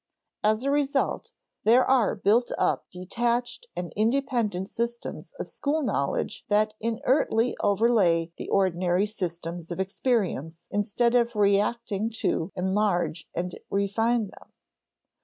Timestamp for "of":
5.39-5.47, 9.69-9.79, 11.13-11.35